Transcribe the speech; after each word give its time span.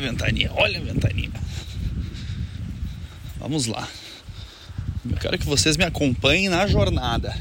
a 0.00 0.10
ventania, 0.10 0.50
olha 0.54 0.80
a 0.80 0.82
ventania. 0.82 1.30
Vamos 3.38 3.66
lá. 3.66 3.86
Eu 5.08 5.16
quero 5.18 5.38
que 5.38 5.46
vocês 5.46 5.76
me 5.76 5.84
acompanhem 5.84 6.48
na 6.48 6.66
jornada. 6.66 7.36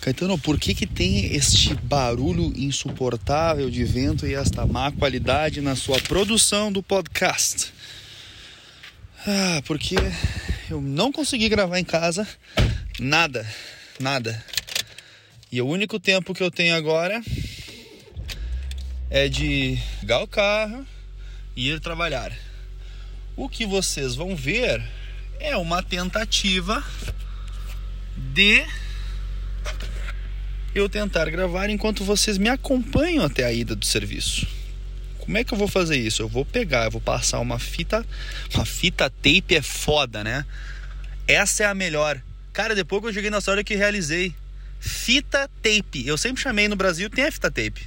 Caetano, 0.00 0.38
por 0.38 0.58
que, 0.58 0.74
que 0.74 0.86
tem 0.86 1.34
este 1.34 1.74
barulho 1.74 2.52
insuportável 2.56 3.68
de 3.70 3.84
vento 3.84 4.26
e 4.26 4.34
esta 4.34 4.64
má 4.64 4.90
qualidade 4.90 5.60
na 5.60 5.76
sua 5.76 6.00
produção 6.00 6.72
do 6.72 6.82
podcast? 6.82 7.72
Ah, 9.26 9.62
porque 9.66 9.96
eu 10.70 10.80
não 10.80 11.12
consegui 11.12 11.48
gravar 11.48 11.78
em 11.78 11.84
casa 11.84 12.26
nada, 13.00 13.46
nada. 13.98 14.44
E 15.50 15.60
o 15.62 15.66
único 15.66 15.98
tempo 15.98 16.34
que 16.34 16.42
eu 16.42 16.50
tenho 16.50 16.76
agora 16.76 17.20
é 19.08 19.26
de 19.26 19.78
ligar 20.00 20.22
o 20.22 20.28
carro 20.28 20.86
e 21.56 21.70
ir 21.70 21.80
trabalhar. 21.80 22.30
O 23.34 23.48
que 23.48 23.64
vocês 23.64 24.14
vão 24.14 24.36
ver 24.36 24.82
é 25.40 25.56
uma 25.56 25.82
tentativa 25.82 26.84
de 28.16 28.64
eu 30.74 30.88
tentar 30.88 31.28
gravar 31.30 31.70
enquanto 31.70 32.04
vocês 32.04 32.36
me 32.36 32.50
acompanham 32.50 33.24
até 33.24 33.44
a 33.44 33.52
ida 33.52 33.74
do 33.74 33.84
serviço. 33.84 34.46
Como 35.18 35.38
é 35.38 35.42
que 35.42 35.54
eu 35.54 35.58
vou 35.58 35.68
fazer 35.68 35.96
isso? 35.96 36.22
Eu 36.22 36.28
vou 36.28 36.44
pegar, 36.44 36.84
eu 36.84 36.90
vou 36.90 37.00
passar 37.00 37.40
uma 37.40 37.58
fita, 37.58 38.06
uma 38.54 38.66
fita 38.66 39.08
tape 39.08 39.54
é 39.54 39.62
foda, 39.62 40.22
né? 40.22 40.44
Essa 41.26 41.64
é 41.64 41.66
a 41.66 41.74
melhor. 41.74 42.22
Cara, 42.52 42.74
depois 42.74 43.00
que 43.02 43.08
eu 43.08 43.12
cheguei 43.12 43.30
na 43.30 43.38
história 43.38 43.64
que 43.64 43.74
realizei 43.74 44.34
fita 44.80 45.48
tape. 45.62 46.06
Eu 46.06 46.16
sempre 46.16 46.42
chamei 46.42 46.66
no 46.66 46.76
Brasil 46.76 47.10
tem 47.10 47.24
a 47.24 47.32
fita 47.32 47.50
tape. 47.50 47.86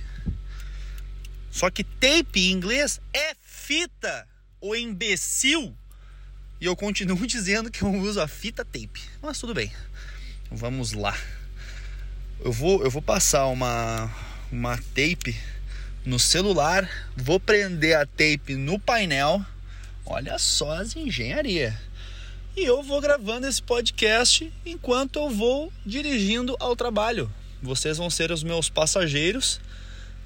Só 1.52 1.70
que 1.70 1.84
tape 1.84 2.40
em 2.40 2.52
inglês 2.52 3.02
é 3.14 3.36
fita, 3.42 4.28
o 4.62 4.76
imbecil. 4.76 5.76
E 6.62 6.66
eu 6.66 6.76
continuo 6.76 7.26
dizendo 7.28 7.70
que 7.70 7.82
eu 7.82 7.92
uso 7.94 8.22
a 8.22 8.28
fita 8.28 8.64
tape. 8.64 9.02
Mas 9.22 9.40
tudo 9.40 9.54
bem. 9.54 9.72
Vamos 10.52 10.94
lá. 10.94 11.18
Eu 12.40 12.52
vou, 12.52 12.84
eu 12.84 12.92
vou 12.92 13.02
passar 13.02 13.48
uma, 13.48 14.10
uma 14.52 14.78
tape 14.78 15.36
no 16.06 16.20
celular, 16.20 16.90
vou 17.16 17.40
prender 17.40 17.98
a 17.98 18.06
tape 18.06 18.56
no 18.56 18.80
painel. 18.80 19.44
Olha 20.06 20.38
só 20.38 20.74
as 20.74 20.96
engenharia. 20.96 21.80
E 22.56 22.64
eu 22.64 22.84
vou 22.84 23.02
gravando 23.02 23.48
esse 23.48 23.62
podcast 23.62 24.52
enquanto 24.64 25.18
eu 25.18 25.30
vou 25.30 25.74
dirigindo 25.84 26.56
ao 26.60 26.76
trabalho. 26.76 27.32
Vocês 27.62 27.98
vão 27.98 28.12
ser 28.12 28.32
os 28.32 28.44
meus 28.44 28.70
passageiros 28.70 29.60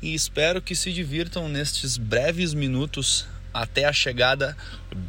e 0.02 0.14
espero 0.14 0.61
que 0.61 0.75
se 0.75 0.92
divirtam 0.92 1.48
nestes 1.48 1.98
breves 1.98 2.53
minutos 2.53 3.25
até 3.53 3.86
a 3.86 3.94
chegada 3.94 4.58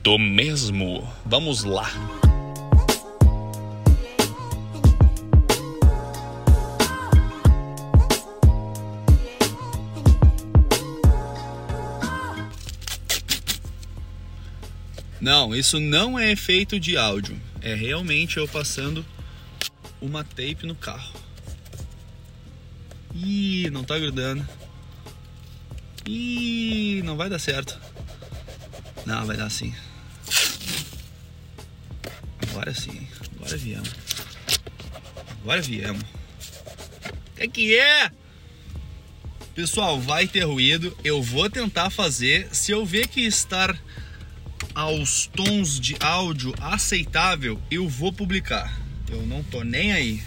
do 0.03 0.17
mesmo. 0.17 1.13
Vamos 1.27 1.65
lá. 1.65 1.91
Não, 15.21 15.55
isso 15.55 15.81
não 15.81 16.19
é 16.19 16.31
efeito 16.31 16.79
de 16.79 16.97
áudio. 16.97 17.41
É 17.61 17.75
realmente 17.75 18.37
eu 18.37 18.47
passando 18.47 19.05
uma 20.01 20.23
tape 20.23 20.65
no 20.65 20.75
carro. 20.75 21.13
Ih, 23.15 23.69
não 23.71 23.83
tá 23.83 23.99
grudando. 23.99 24.47
Ih, 26.07 27.03
não 27.05 27.17
vai 27.17 27.29
dar 27.29 27.39
certo. 27.39 27.79
Não, 29.05 29.27
vai 29.27 29.37
dar 29.37 29.51
sim. 29.51 29.75
Agora 32.51 32.73
sim. 32.73 33.09
Agora 33.37 33.57
viemos. 33.57 33.91
Agora 35.43 35.63
viemos. 35.63 36.03
O 36.03 37.37
que, 37.37 37.49
que 37.49 37.77
é? 37.77 38.11
Pessoal, 39.55 40.01
vai 40.01 40.29
ter 40.29 40.45
ruído. 40.45 40.97
Eu 41.03 41.23
vou 41.23 41.51
tentar 41.51 41.91
fazer. 41.91 42.49
Se 42.53 42.71
eu 42.71 42.87
ver 42.87 43.09
que 43.09 43.23
estar 43.23 43.77
aos 44.79 45.27
tons 45.27 45.81
de 45.81 45.97
áudio 45.99 46.55
aceitável, 46.61 47.61
eu 47.69 47.89
vou 47.89 48.13
publicar. 48.13 48.81
Eu 49.11 49.27
não 49.27 49.43
tô 49.43 49.65
nem 49.65 49.91
aí. 49.91 50.23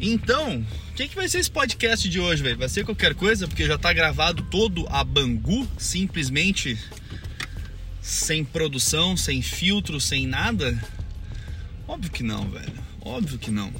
Então, 0.00 0.66
o 0.90 0.94
que, 0.94 1.06
que 1.06 1.14
vai 1.14 1.28
ser 1.28 1.40
esse 1.40 1.50
podcast 1.50 2.08
de 2.08 2.18
hoje, 2.18 2.42
velho? 2.42 2.56
Vai 2.56 2.70
ser 2.70 2.82
qualquer 2.82 3.14
coisa, 3.14 3.46
porque 3.46 3.66
já 3.66 3.76
tá 3.76 3.92
gravado 3.92 4.42
todo 4.44 4.86
a 4.88 5.04
Bangu, 5.04 5.68
simplesmente 5.76 6.78
sem 8.00 8.42
produção, 8.42 9.18
sem 9.18 9.42
filtro, 9.42 10.00
sem 10.00 10.26
nada? 10.26 10.82
Óbvio 11.86 12.10
que 12.10 12.22
não, 12.22 12.48
velho. 12.48 12.72
Óbvio 13.02 13.38
que 13.38 13.50
não. 13.50 13.70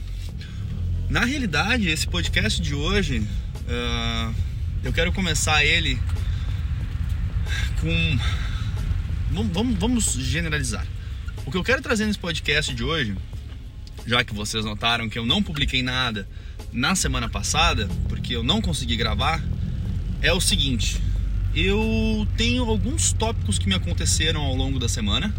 Na 1.09 1.25
realidade, 1.25 1.89
esse 1.89 2.07
podcast 2.07 2.61
de 2.61 2.75
hoje, 2.75 3.21
uh, 3.21 4.35
eu 4.85 4.93
quero 4.93 5.15
começar 5.15 5.65
ele 5.65 5.99
com 7.81 8.19
vamos, 9.45 9.79
vamos 9.79 10.13
generalizar. 10.15 10.87
O 11.45 11.51
que 11.51 11.57
eu 11.57 11.65
quero 11.65 11.83
trazer 11.83 12.07
nesse 12.07 12.19
podcast 12.19 12.75
de 12.75 12.83
hoje, 12.83 13.17
já 14.07 14.25
que 14.25 14.35
vocês 14.35 14.65
notaram 14.65 15.09
que 15.09 15.19
eu 15.19 15.27
não 15.27 15.43
publiquei 15.43 15.83
nada 15.83 16.29
na 16.73 16.95
semana 16.95 17.29
passada, 17.29 17.89
porque 18.09 18.35
eu 18.35 18.43
não 18.43 18.61
consegui 18.61 18.97
gravar, 18.97 19.43
é 20.23 20.33
o 20.33 20.41
seguinte: 20.41 21.01
eu 21.55 22.27
tenho 22.37 22.65
alguns 22.65 23.13
tópicos 23.13 23.59
que 23.59 23.69
me 23.69 23.75
aconteceram 23.75 24.43
ao 24.43 24.55
longo 24.55 24.79
da 24.79 24.89
semana 24.89 25.35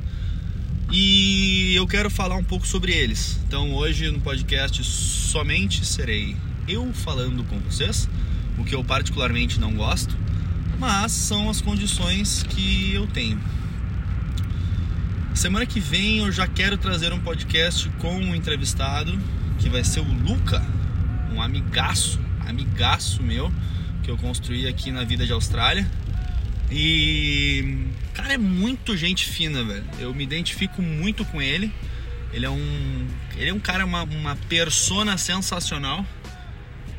e 0.92 1.74
eu 1.76 1.86
quero 1.86 2.10
falar 2.10 2.36
um 2.36 2.44
pouco 2.44 2.66
sobre 2.66 2.92
eles. 2.94 3.40
Então 3.48 3.74
hoje 3.74 4.10
no 4.10 4.22
podcast 4.22 4.84
somente 4.84 5.86
serei 5.86 6.36
eu 6.68 6.92
falando 6.94 7.44
com 7.46 7.60
vocês, 7.60 8.10
o 8.58 8.64
que 8.64 8.76
eu 8.76 8.84
particularmente 8.84 9.60
não 9.60 9.74
gosto, 9.74 10.16
mas 10.80 11.12
são 11.12 11.50
as 11.50 11.62
condições 11.62 12.44
que 12.44 12.94
eu 12.94 13.08
tenho. 13.08 13.40
Semana 15.38 15.68
que 15.68 15.80
vem 15.80 16.18
eu 16.18 16.32
já 16.32 16.48
quero 16.48 16.80
trazer 16.80 17.14
um 17.14 17.20
podcast 17.20 17.88
com 18.00 18.12
um 18.12 18.34
entrevistado, 18.34 19.16
que 19.60 19.70
vai 19.70 19.84
ser 19.84 20.00
o 20.00 20.04
Luca, 20.04 20.66
um 21.32 21.40
amigaço, 21.40 22.20
amigaço 22.48 23.22
meu, 23.22 23.54
que 24.02 24.10
eu 24.10 24.18
construí 24.18 24.68
aqui 24.68 24.92
na 24.92 25.04
vida 25.04 25.28
de 25.28 25.32
Austrália. 25.32 25.88
E 26.72 27.86
cara 28.16 28.34
é 28.34 28.38
muito 28.38 28.98
gente 28.98 29.28
fina, 29.28 29.64
velho. 29.64 29.86
Eu 30.00 30.12
me 30.12 30.24
identifico 30.24 30.82
muito 30.82 31.24
com 31.24 31.40
ele. 31.40 31.72
Ele 32.34 32.48
é 32.48 32.50
um, 32.50 33.08
ele 33.36 33.52
é 33.52 33.54
um 33.54 33.60
cara 33.60 33.86
uma, 33.86 34.02
uma 34.06 34.36
persona 34.50 35.20
sensacional. 35.20 36.04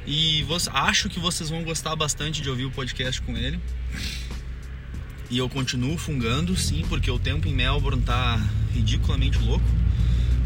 E 0.07 0.47
acho 0.73 1.09
que 1.09 1.19
vocês 1.19 1.51
vão 1.51 1.65
gostar 1.65 1.97
bastante 1.97 2.41
de 2.41 2.49
ouvir 2.49 2.67
o 2.67 2.71
podcast 2.71 3.21
com 3.21 3.37
ele. 3.37 3.59
E 5.31 5.37
eu 5.37 5.49
continuo 5.49 5.99
fungando, 5.99 6.57
sim, 6.57 6.87
porque 6.89 7.11
o 7.11 7.19
tempo 7.19 7.47
em 7.47 7.53
Melbourne 7.53 8.01
tá 8.01 8.41
ridiculamente 8.73 9.39
louco. 9.39 9.65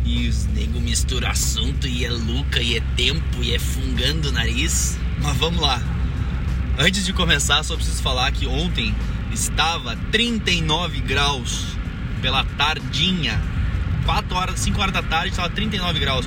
E 0.04 0.26
os 0.26 0.44
nego 0.46 0.80
mistura 0.80 1.30
assunto 1.30 1.86
e 1.86 2.04
é 2.04 2.10
luca 2.10 2.60
e 2.60 2.76
é 2.76 2.80
tempo 2.96 3.40
e 3.40 3.54
é 3.54 3.60
fungando 3.60 4.30
o 4.30 4.32
nariz. 4.32 4.98
Mas 5.22 5.36
vamos 5.36 5.60
lá. 5.60 5.80
Antes 6.76 7.06
de 7.06 7.12
começar, 7.12 7.62
só 7.62 7.76
preciso 7.76 8.02
falar 8.02 8.32
que 8.32 8.44
ontem 8.48 8.92
estava 9.32 9.94
39 10.10 11.00
graus 11.02 11.76
pela 12.20 12.44
tardinha. 12.44 13.40
4 14.04 14.34
horas, 14.34 14.58
5 14.58 14.80
horas 14.80 14.92
da 14.92 15.02
tarde 15.02 15.28
estava 15.28 15.48
39 15.48 16.00
graus. 16.00 16.26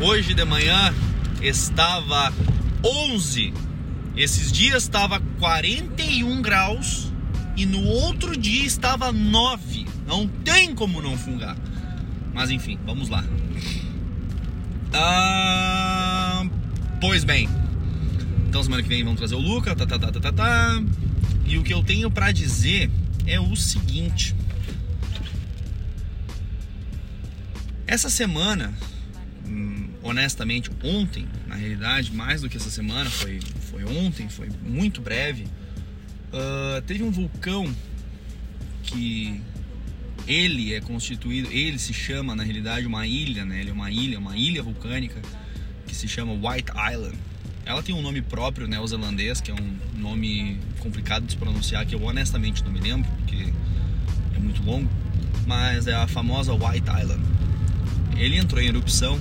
Hoje 0.00 0.32
de 0.32 0.44
manhã 0.46 0.94
estava 1.42 2.32
11. 2.82 3.52
Esses 4.16 4.50
dias 4.50 4.84
estava 4.84 5.20
41 5.38 6.40
graus 6.40 7.09
e 7.60 7.66
no 7.66 7.84
outro 7.84 8.34
dia 8.34 8.64
estava 8.64 9.12
9. 9.12 9.86
Não 10.06 10.26
tem 10.26 10.74
como 10.74 11.02
não 11.02 11.14
fungar. 11.18 11.54
Mas 12.32 12.50
enfim, 12.50 12.78
vamos 12.86 13.10
lá. 13.10 13.22
Ah, 14.94 16.42
pois 17.02 17.22
bem. 17.22 17.46
Então 18.48 18.62
semana 18.62 18.82
que 18.82 18.88
vem 18.88 19.04
vamos 19.04 19.18
trazer 19.18 19.34
o 19.34 19.38
Luca, 19.38 19.76
tá, 19.76 19.84
tá, 19.84 19.98
tá, 19.98 20.10
tá, 20.10 20.20
tá, 20.20 20.32
tá. 20.32 20.82
E 21.44 21.58
o 21.58 21.62
que 21.62 21.74
eu 21.74 21.82
tenho 21.82 22.10
para 22.10 22.32
dizer 22.32 22.90
é 23.26 23.38
o 23.38 23.54
seguinte. 23.54 24.34
Essa 27.86 28.08
semana, 28.08 28.72
hum, 29.46 29.90
honestamente, 30.02 30.70
ontem, 30.82 31.28
na 31.46 31.56
realidade, 31.56 32.10
mais 32.10 32.40
do 32.40 32.48
que 32.48 32.56
essa 32.56 32.70
semana, 32.70 33.10
foi, 33.10 33.38
foi 33.70 33.84
ontem, 33.84 34.30
foi 34.30 34.48
muito 34.64 35.02
breve 35.02 35.46
Uh, 36.32 36.80
teve 36.82 37.02
um 37.02 37.10
vulcão 37.10 37.72
que 38.82 39.40
ele 40.26 40.74
é 40.74 40.80
constituído, 40.80 41.50
ele 41.50 41.78
se 41.78 41.92
chama 41.92 42.36
na 42.36 42.42
realidade 42.42 42.86
uma 42.86 43.06
ilha, 43.06 43.44
né? 43.44 43.60
Ele 43.60 43.70
é 43.70 43.72
uma 43.72 43.90
ilha, 43.90 44.18
uma 44.18 44.36
ilha 44.36 44.62
vulcânica 44.62 45.20
que 45.86 45.94
se 45.94 46.06
chama 46.06 46.32
White 46.32 46.70
Island. 46.70 47.18
Ela 47.64 47.82
tem 47.82 47.94
um 47.94 48.02
nome 48.02 48.22
próprio 48.22 48.66
neozelandês, 48.66 49.40
que 49.40 49.50
é 49.50 49.54
um 49.54 49.76
nome 49.98 50.58
complicado 50.78 51.26
de 51.26 51.32
se 51.32 51.38
pronunciar, 51.38 51.84
que 51.84 51.94
eu 51.94 52.02
honestamente 52.02 52.64
não 52.64 52.72
me 52.72 52.80
lembro, 52.80 53.10
porque 53.18 53.52
é 54.34 54.38
muito 54.38 54.62
longo, 54.62 54.88
mas 55.46 55.86
é 55.86 55.94
a 55.94 56.06
famosa 56.06 56.52
White 56.52 56.88
Island. 56.88 57.22
Ele 58.16 58.36
entrou 58.38 58.62
em 58.62 58.66
erupção 58.66 59.18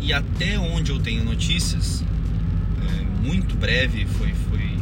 e 0.00 0.12
até 0.12 0.58
onde 0.58 0.90
eu 0.90 0.98
tenho 0.98 1.24
notícias, 1.24 2.02
é, 2.02 3.26
muito 3.26 3.56
breve 3.56 4.06
foi, 4.06 4.32
foi, 4.48 4.75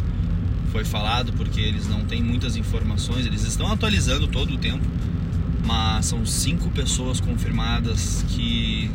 foi 0.74 0.84
falado, 0.84 1.32
porque 1.34 1.60
eles 1.60 1.86
não 1.86 2.04
têm 2.04 2.20
muitas 2.20 2.56
informações, 2.56 3.24
eles 3.24 3.44
estão 3.44 3.70
atualizando 3.70 4.26
todo 4.26 4.54
o 4.54 4.58
tempo, 4.58 4.84
mas 5.64 6.06
são 6.06 6.26
cinco 6.26 6.68
pessoas 6.70 7.20
confirmadas 7.20 8.24
que 8.30 8.90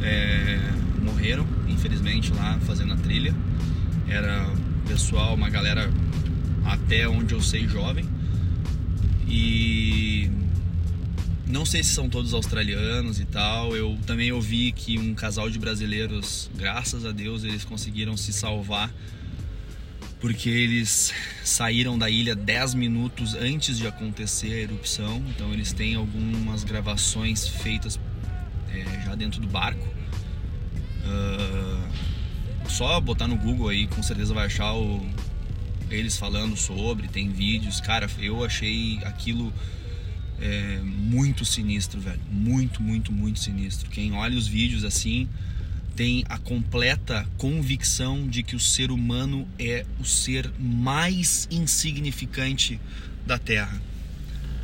é, 0.00 0.58
morreram, 1.02 1.46
infelizmente, 1.68 2.32
lá 2.32 2.58
fazendo 2.60 2.94
a 2.94 2.96
trilha. 2.96 3.34
Era 4.08 4.48
pessoal, 4.88 5.34
uma 5.34 5.50
galera 5.50 5.92
até 6.64 7.06
onde 7.06 7.34
eu 7.34 7.42
sei 7.42 7.68
jovem. 7.68 8.06
E 9.28 10.30
não 11.46 11.66
sei 11.66 11.82
se 11.82 11.90
são 11.92 12.08
todos 12.08 12.32
australianos 12.32 13.20
e 13.20 13.26
tal. 13.26 13.76
Eu 13.76 13.98
também 14.06 14.32
ouvi 14.32 14.72
que 14.72 14.98
um 14.98 15.12
casal 15.12 15.50
de 15.50 15.58
brasileiros, 15.58 16.50
graças 16.56 17.04
a 17.04 17.12
Deus, 17.12 17.44
eles 17.44 17.66
conseguiram 17.66 18.16
se 18.16 18.32
salvar 18.32 18.90
porque 20.22 20.48
eles 20.48 21.12
saíram 21.44 21.98
da 21.98 22.08
ilha 22.08 22.36
10 22.36 22.74
minutos 22.74 23.34
antes 23.34 23.76
de 23.76 23.88
acontecer 23.88 24.52
a 24.52 24.58
erupção. 24.58 25.20
Então 25.28 25.52
eles 25.52 25.72
têm 25.72 25.96
algumas 25.96 26.62
gravações 26.62 27.48
feitas 27.48 27.98
é, 28.70 28.84
já 29.04 29.16
dentro 29.16 29.40
do 29.40 29.48
barco. 29.48 29.84
Uh, 31.04 32.70
só 32.70 33.00
botar 33.00 33.26
no 33.26 33.36
Google 33.36 33.68
aí, 33.68 33.88
com 33.88 34.00
certeza 34.00 34.32
vai 34.32 34.46
achar 34.46 34.72
o, 34.74 35.04
eles 35.90 36.16
falando 36.16 36.56
sobre, 36.56 37.08
tem 37.08 37.28
vídeos. 37.28 37.80
Cara, 37.80 38.08
eu 38.20 38.44
achei 38.44 39.00
aquilo 39.02 39.52
é, 40.40 40.78
muito 40.84 41.44
sinistro, 41.44 42.00
velho. 42.00 42.20
Muito, 42.30 42.80
muito, 42.80 43.10
muito 43.10 43.40
sinistro. 43.40 43.90
Quem 43.90 44.12
olha 44.12 44.38
os 44.38 44.46
vídeos 44.46 44.84
assim 44.84 45.28
tem 45.94 46.24
a 46.28 46.38
completa 46.38 47.26
convicção 47.36 48.26
de 48.26 48.42
que 48.42 48.56
o 48.56 48.60
ser 48.60 48.90
humano 48.90 49.46
é 49.58 49.84
o 50.00 50.04
ser 50.04 50.50
mais 50.58 51.46
insignificante 51.50 52.80
da 53.26 53.38
Terra. 53.38 53.80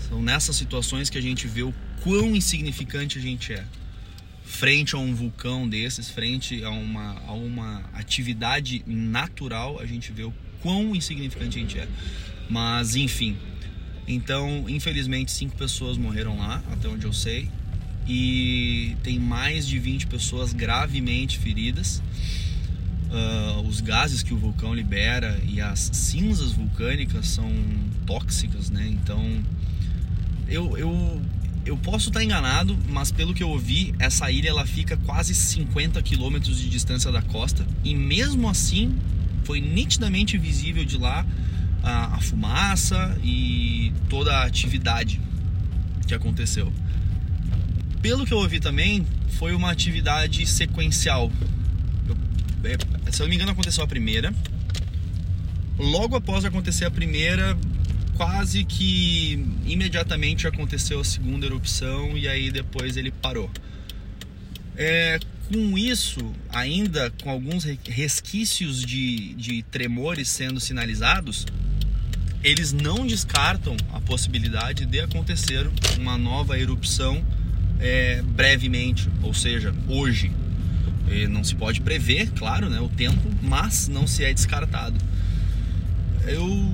São 0.08 0.22
nessas 0.22 0.56
situações 0.56 1.10
que 1.10 1.18
a 1.18 1.22
gente 1.22 1.46
vê 1.46 1.62
o 1.62 1.74
quão 2.02 2.34
insignificante 2.34 3.18
a 3.18 3.20
gente 3.20 3.52
é. 3.52 3.64
Frente 4.44 4.94
a 4.94 4.98
um 4.98 5.14
vulcão 5.14 5.68
desses, 5.68 6.08
frente 6.08 6.64
a 6.64 6.70
uma, 6.70 7.20
a 7.26 7.32
uma 7.32 7.84
atividade 7.92 8.82
natural, 8.86 9.78
a 9.78 9.84
gente 9.84 10.10
vê 10.10 10.22
o 10.22 10.32
quão 10.62 10.96
insignificante 10.96 11.58
a 11.58 11.60
gente 11.60 11.78
é. 11.78 11.86
Mas, 12.48 12.96
enfim, 12.96 13.36
então, 14.06 14.64
infelizmente, 14.66 15.30
cinco 15.30 15.54
pessoas 15.56 15.98
morreram 15.98 16.38
lá, 16.38 16.62
até 16.72 16.88
onde 16.88 17.04
eu 17.04 17.12
sei, 17.12 17.50
e 18.08 18.96
tem 19.02 19.18
mais 19.18 19.66
de 19.66 19.78
20 19.78 20.06
pessoas 20.06 20.54
gravemente 20.54 21.38
feridas. 21.38 22.02
Uh, 23.10 23.66
os 23.66 23.80
gases 23.80 24.22
que 24.22 24.32
o 24.32 24.38
vulcão 24.38 24.74
libera 24.74 25.40
e 25.46 25.60
as 25.60 25.90
cinzas 25.92 26.52
vulcânicas 26.52 27.28
são 27.28 27.50
tóxicas, 28.06 28.70
né? 28.70 28.86
Então, 28.88 29.22
eu, 30.48 30.76
eu, 30.78 31.22
eu 31.64 31.76
posso 31.76 32.08
estar 32.08 32.24
enganado, 32.24 32.76
mas 32.88 33.12
pelo 33.12 33.34
que 33.34 33.42
eu 33.42 33.50
ouvi, 33.50 33.94
essa 33.98 34.30
ilha 34.30 34.48
ela 34.48 34.66
fica 34.66 34.96
quase 34.96 35.34
50 35.34 36.02
quilômetros 36.02 36.58
de 36.58 36.68
distância 36.68 37.12
da 37.12 37.20
costa 37.20 37.66
e 37.84 37.94
mesmo 37.94 38.48
assim 38.48 38.96
foi 39.44 39.60
nitidamente 39.60 40.36
visível 40.36 40.84
de 40.84 40.96
lá 40.96 41.26
a, 41.82 42.16
a 42.16 42.20
fumaça 42.20 43.18
e 43.22 43.92
toda 44.08 44.34
a 44.34 44.44
atividade 44.44 45.20
que 46.06 46.14
aconteceu. 46.14 46.72
Pelo 48.00 48.24
que 48.24 48.32
eu 48.32 48.38
ouvi 48.38 48.60
também, 48.60 49.06
foi 49.38 49.54
uma 49.54 49.70
atividade 49.70 50.46
sequencial. 50.46 51.30
Eu, 52.08 52.16
é, 52.70 53.10
se 53.10 53.20
eu 53.20 53.24
não 53.24 53.28
me 53.28 53.36
engano, 53.36 53.52
aconteceu 53.52 53.82
a 53.82 53.86
primeira. 53.86 54.32
Logo 55.78 56.16
após 56.16 56.44
acontecer 56.44 56.84
a 56.84 56.90
primeira, 56.90 57.56
quase 58.16 58.64
que 58.64 59.44
imediatamente 59.64 60.46
aconteceu 60.46 61.00
a 61.00 61.04
segunda 61.04 61.46
erupção 61.46 62.16
e 62.16 62.26
aí 62.26 62.50
depois 62.50 62.96
ele 62.96 63.10
parou. 63.10 63.50
É, 64.76 65.20
com 65.52 65.78
isso, 65.78 66.32
ainda 66.50 67.10
com 67.22 67.30
alguns 67.30 67.64
resquícios 67.64 68.84
de, 68.84 69.34
de 69.34 69.62
tremores 69.62 70.28
sendo 70.28 70.60
sinalizados, 70.60 71.46
eles 72.42 72.72
não 72.72 73.06
descartam 73.06 73.76
a 73.92 74.00
possibilidade 74.00 74.84
de 74.84 75.00
acontecer 75.00 75.68
uma 75.96 76.18
nova 76.18 76.58
erupção 76.58 77.24
é, 77.80 78.22
brevemente, 78.22 79.08
ou 79.22 79.32
seja, 79.32 79.74
hoje. 79.86 80.30
E 81.10 81.26
não 81.26 81.42
se 81.42 81.54
pode 81.54 81.80
prever, 81.80 82.30
claro, 82.32 82.68
né, 82.68 82.80
o 82.80 82.88
tempo, 82.88 83.30
mas 83.42 83.88
não 83.88 84.06
se 84.06 84.24
é 84.24 84.32
descartado. 84.32 84.98
Eu, 86.26 86.72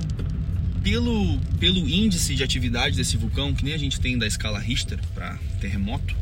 pelo, 0.83 1.39
pelo 1.59 1.87
índice 1.87 2.35
de 2.35 2.43
atividade 2.43 2.97
desse 2.97 3.15
vulcão, 3.15 3.53
que 3.53 3.63
nem 3.63 3.73
a 3.73 3.77
gente 3.77 3.99
tem 3.99 4.17
da 4.17 4.27
escala 4.27 4.59
Richter 4.59 4.99
para 5.13 5.37
terremoto, 5.61 6.13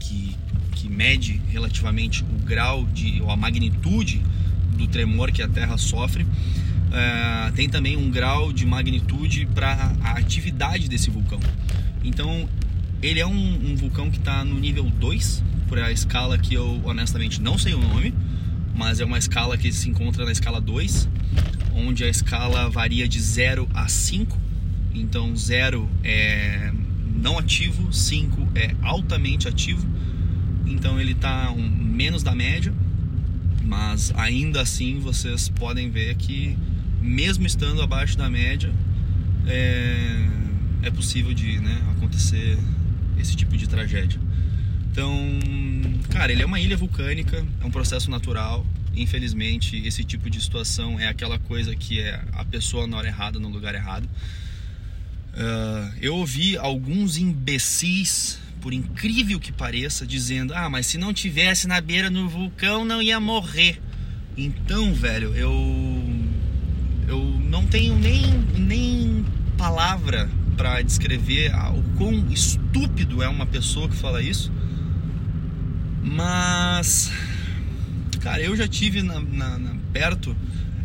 que, 0.00 0.36
que 0.72 0.88
mede 0.88 1.40
relativamente 1.48 2.24
o 2.24 2.44
grau 2.44 2.84
de, 2.86 3.22
ou 3.22 3.30
a 3.30 3.36
magnitude 3.36 4.20
do 4.76 4.88
tremor 4.88 5.30
que 5.30 5.40
a 5.40 5.48
Terra 5.48 5.78
sofre, 5.78 6.24
uh, 6.24 7.52
tem 7.54 7.68
também 7.68 7.96
um 7.96 8.10
grau 8.10 8.52
de 8.52 8.66
magnitude 8.66 9.46
para 9.54 9.94
a 10.02 10.18
atividade 10.18 10.88
desse 10.88 11.10
vulcão. 11.10 11.38
Então, 12.02 12.48
ele 13.04 13.20
é 13.20 13.26
um, 13.26 13.70
um 13.70 13.76
vulcão 13.76 14.10
que 14.10 14.16
está 14.16 14.42
no 14.46 14.58
nível 14.58 14.84
2, 14.84 15.44
por 15.68 15.78
a 15.78 15.92
escala 15.92 16.38
que 16.38 16.54
eu 16.54 16.80
honestamente 16.84 17.38
não 17.38 17.58
sei 17.58 17.74
o 17.74 17.78
nome, 17.78 18.14
mas 18.74 18.98
é 18.98 19.04
uma 19.04 19.18
escala 19.18 19.58
que 19.58 19.70
se 19.70 19.90
encontra 19.90 20.24
na 20.24 20.32
escala 20.32 20.58
2, 20.58 21.06
onde 21.74 22.02
a 22.02 22.08
escala 22.08 22.70
varia 22.70 23.06
de 23.06 23.20
0 23.20 23.68
a 23.74 23.86
5. 23.88 24.38
Então, 24.94 25.36
0 25.36 25.86
é 26.02 26.72
não 27.14 27.38
ativo, 27.38 27.92
5 27.92 28.48
é 28.54 28.74
altamente 28.80 29.48
ativo. 29.48 29.86
Então, 30.64 30.98
ele 30.98 31.12
está 31.12 31.50
um, 31.50 31.68
menos 31.68 32.22
da 32.22 32.34
média, 32.34 32.72
mas 33.62 34.14
ainda 34.16 34.62
assim 34.62 34.98
vocês 34.98 35.50
podem 35.50 35.90
ver 35.90 36.14
que 36.14 36.56
mesmo 37.02 37.46
estando 37.46 37.82
abaixo 37.82 38.16
da 38.16 38.30
média, 38.30 38.72
é, 39.46 40.26
é 40.84 40.90
possível 40.90 41.34
de 41.34 41.58
né, 41.60 41.82
acontecer 41.94 42.58
esse 43.18 43.36
tipo 43.36 43.56
de 43.56 43.68
tragédia. 43.68 44.20
Então, 44.90 45.12
cara, 46.10 46.30
ele 46.30 46.42
é 46.42 46.46
uma 46.46 46.60
ilha 46.60 46.76
vulcânica, 46.76 47.44
é 47.60 47.64
um 47.66 47.70
processo 47.70 48.10
natural. 48.10 48.64
Infelizmente, 48.94 49.76
esse 49.84 50.04
tipo 50.04 50.30
de 50.30 50.40
situação 50.40 51.00
é 51.00 51.08
aquela 51.08 51.38
coisa 51.38 51.74
que 51.74 52.00
é 52.00 52.22
a 52.32 52.44
pessoa 52.44 52.86
na 52.86 52.96
hora 52.96 53.08
errada, 53.08 53.40
no 53.40 53.48
lugar 53.48 53.74
errado. 53.74 54.04
Uh, 55.34 55.92
eu 56.00 56.14
ouvi 56.14 56.56
alguns 56.56 57.16
imbecis, 57.16 58.38
por 58.60 58.72
incrível 58.72 59.40
que 59.40 59.50
pareça, 59.50 60.06
dizendo: 60.06 60.54
Ah, 60.54 60.70
mas 60.70 60.86
se 60.86 60.96
não 60.96 61.12
tivesse 61.12 61.66
na 61.66 61.80
beira 61.80 62.08
do 62.08 62.28
vulcão, 62.28 62.84
não 62.84 63.02
ia 63.02 63.18
morrer. 63.18 63.82
Então, 64.36 64.94
velho, 64.94 65.34
eu 65.34 65.52
eu 67.08 67.18
não 67.18 67.66
tenho 67.66 67.96
nem, 67.96 68.22
nem 68.56 69.24
palavra 69.58 70.30
para 70.56 70.80
descrever 70.82 71.52
o 71.76 71.82
quão 71.96 72.26
estúpido 72.30 73.22
é 73.22 73.28
uma 73.28 73.46
pessoa 73.46 73.88
que 73.88 73.96
fala 73.96 74.22
isso. 74.22 74.52
Mas, 76.02 77.10
cara, 78.20 78.42
eu 78.42 78.56
já 78.56 78.68
tive 78.68 79.02
na, 79.02 79.20
na, 79.20 79.58
na, 79.58 79.74
perto, 79.92 80.36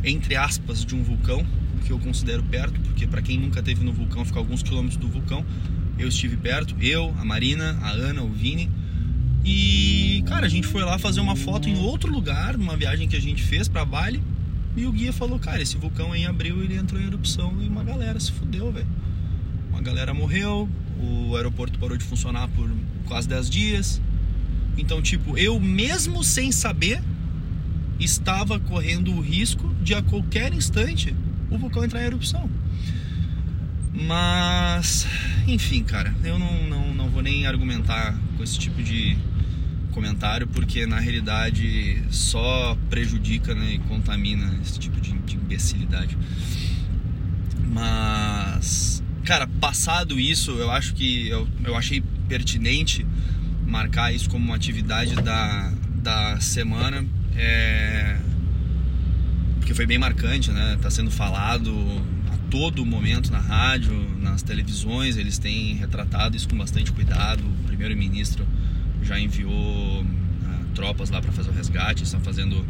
entre 0.04 0.36
aspas, 0.36 0.86
de 0.86 0.96
um 0.96 1.04
vulcão, 1.04 1.46
que 1.86 1.92
eu 1.92 2.00
considero 2.00 2.44
perto, 2.44 2.80
porque 2.82 3.06
para 3.06 3.22
quem 3.22 3.38
nunca 3.38 3.62
teve 3.62 3.84
no 3.84 3.92
vulcão, 3.92 4.24
fica 4.24 4.40
alguns 4.40 4.64
quilômetros 4.64 4.98
do 4.98 5.08
vulcão. 5.08 5.46
Eu 5.98 6.08
estive 6.08 6.38
perto, 6.38 6.76
eu, 6.80 7.14
a 7.20 7.26
Marina, 7.26 7.78
a 7.82 7.90
Ana, 7.90 8.24
o 8.24 8.30
Vini. 8.30 8.70
E, 9.44 10.24
cara, 10.26 10.46
a 10.46 10.50
gente 10.50 10.68
foi 10.68 10.84
lá 10.84 10.98
fazer 10.98 11.20
uma 11.20 11.36
foto 11.36 11.68
em 11.68 11.78
outro 11.78 12.12
lugar, 12.12 12.58
numa 12.58 12.78
viagem 12.78 13.08
que 13.08 13.16
a 13.16 13.22
gente 13.22 13.44
fez 13.44 13.68
para 13.68 13.84
Bali. 13.84 14.22
E 14.78 14.86
o 14.86 14.92
guia 14.92 15.12
falou, 15.12 15.38
cara, 15.40 15.62
esse 15.62 15.78
vulcão 15.78 16.14
aí 16.14 16.22
em 16.22 16.26
abril 16.26 16.64
ele 16.64 16.76
entrou 16.76 17.02
em 17.02 17.06
erupção 17.06 17.54
e 17.62 17.68
uma 17.68 17.84
galera 17.84 18.20
se 18.20 18.32
fudeu, 18.32 18.72
velho. 18.72 18.88
Uma 19.80 19.86
galera 19.86 20.14
morreu, 20.14 20.68
o 21.00 21.38
aeroporto 21.38 21.80
parou 21.80 21.96
de 21.96 22.04
funcionar 22.04 22.50
por 22.50 22.70
quase 23.06 23.30
10 23.30 23.50
dias. 23.50 24.02
Então, 24.78 25.02
tipo, 25.02 25.38
eu 25.38 25.58
mesmo 25.58 26.22
sem 26.22 26.52
saber, 26.52 27.02
estava 27.98 28.60
correndo 28.60 29.14
o 29.14 29.22
risco 29.22 29.74
de 29.82 29.94
a 29.94 30.02
qualquer 30.02 30.54
instante 30.54 31.16
o 31.50 31.58
vulcão 31.58 31.86
entrar 31.86 32.02
em 32.02 32.08
erupção. 32.08 32.50
Mas, 33.94 35.08
enfim, 35.48 35.82
cara, 35.82 36.14
eu 36.26 36.38
não, 36.38 36.62
não, 36.68 36.94
não 36.94 37.10
vou 37.10 37.22
nem 37.22 37.48
argumentar 37.48 38.20
com 38.36 38.44
esse 38.44 38.60
tipo 38.60 38.84
de 38.84 39.18
comentário, 39.94 40.46
porque 40.46 40.86
na 40.86 41.00
realidade 41.00 42.04
só 42.12 42.78
prejudica 42.90 43.56
né, 43.56 43.76
e 43.76 43.80
contamina 43.80 44.60
esse 44.62 44.78
tipo 44.78 45.00
de, 45.00 45.14
de 45.20 45.38
imbecilidade. 45.38 46.18
Mas, 47.66 49.02
cara, 49.30 49.46
passado 49.46 50.20
isso, 50.20 50.50
eu 50.54 50.72
acho 50.72 50.96
que 50.96 51.28
eu, 51.28 51.48
eu 51.64 51.76
achei 51.76 52.02
pertinente 52.28 53.06
marcar 53.64 54.12
isso 54.12 54.28
como 54.28 54.44
uma 54.44 54.56
atividade 54.56 55.14
da, 55.18 55.72
da 56.02 56.40
semana. 56.40 57.06
É, 57.36 58.18
porque 59.60 59.76
foi 59.76 59.86
bem 59.86 60.00
marcante, 60.00 60.50
né? 60.50 60.80
Tá 60.82 60.90
sendo 60.90 61.12
falado 61.12 61.72
a 62.34 62.38
todo 62.50 62.84
momento 62.84 63.32
na 63.32 63.38
rádio, 63.38 63.94
nas 64.20 64.42
televisões, 64.42 65.16
eles 65.16 65.38
têm 65.38 65.76
retratado 65.76 66.36
isso 66.36 66.50
com 66.50 66.58
bastante 66.58 66.92
cuidado. 66.92 67.44
O 67.46 67.68
primeiro-ministro 67.68 68.48
já 69.04 69.20
enviou 69.20 70.02
uh, 70.02 70.06
tropas 70.74 71.12
lá 71.12 71.22
para 71.22 71.32
fazer 71.32 71.52
o 71.52 71.54
resgate, 71.54 72.04
estão 72.04 72.20
fazendo 72.20 72.66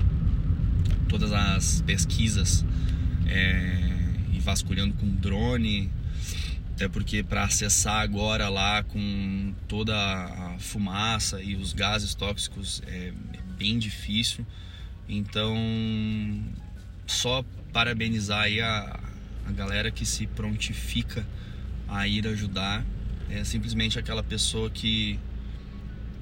todas 1.08 1.32
as 1.32 1.82
pesquisas 1.88 2.66
é, 3.28 3.94
e 4.34 4.40
vasculhando 4.42 4.94
com 4.96 5.08
drone, 5.08 5.90
até 6.80 6.88
porque 6.88 7.22
para 7.22 7.44
acessar 7.44 8.00
agora 8.00 8.48
lá 8.48 8.84
com 8.84 9.54
toda 9.68 9.94
a 9.94 10.58
fumaça 10.60 11.44
e 11.44 11.54
os 11.58 11.74
gases 11.74 12.16
tóxicos 12.16 12.82
é, 12.88 13.12
é 13.34 13.42
bem 13.58 13.78
difícil. 13.78 14.48
Então, 15.06 15.54
só 17.06 17.44
parabenizar 17.74 18.44
aí 18.44 18.62
a, 18.62 18.98
a 19.46 19.52
galera 19.52 19.92
que 19.92 20.06
se 20.06 20.26
prontifica 20.26 21.28
a 21.86 22.08
ir 22.08 22.26
ajudar. 22.26 22.86
É 23.30 23.44
simplesmente 23.44 24.00
aquela 24.00 24.24
pessoa 24.24 24.70
que 24.70 25.20